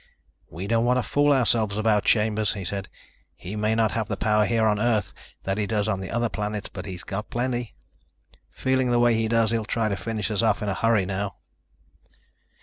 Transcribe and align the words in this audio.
"We 0.49 0.65
don't 0.65 0.83
want 0.83 0.97
to 0.97 1.03
fool 1.03 1.31
ourselves 1.31 1.77
about 1.77 2.05
Chambers," 2.05 2.53
he 2.55 2.65
said. 2.65 2.89
"He 3.35 3.55
may 3.55 3.75
not 3.75 3.91
have 3.91 4.07
the 4.07 4.17
power 4.17 4.47
here 4.47 4.65
on 4.65 4.79
Earth 4.79 5.13
that 5.43 5.59
he 5.59 5.67
does 5.67 5.87
on 5.87 5.99
the 5.99 6.09
other 6.09 6.27
planets, 6.27 6.69
but 6.69 6.87
he's 6.87 7.03
got 7.03 7.29
plenty. 7.29 7.75
Feeling 8.49 8.89
the 8.89 8.97
way 8.97 9.13
he 9.13 9.27
does, 9.27 9.51
he'll 9.51 9.63
try 9.63 9.89
to 9.89 9.95
finish 9.95 10.31
us 10.31 10.41
off 10.41 10.63
in 10.63 10.69
a 10.69 10.73
hurry 10.73 11.05
now." 11.05 11.35